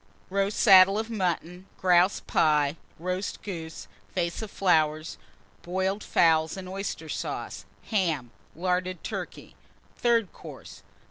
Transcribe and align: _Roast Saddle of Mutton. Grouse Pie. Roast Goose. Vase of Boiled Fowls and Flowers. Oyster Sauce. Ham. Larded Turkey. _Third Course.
_Roast 0.31 0.57
Saddle 0.59 0.97
of 0.97 1.11
Mutton. 1.11 1.67
Grouse 1.79 2.21
Pie. 2.21 2.75
Roast 2.97 3.43
Goose. 3.43 3.87
Vase 4.15 4.41
of 4.41 4.49
Boiled 5.61 6.03
Fowls 6.03 6.57
and 6.57 6.65
Flowers. 6.67 6.75
Oyster 6.79 7.07
Sauce. 7.07 7.65
Ham. 7.91 8.31
Larded 8.55 9.03
Turkey. 9.03 9.53
_Third 10.03 10.31
Course. 10.31 10.81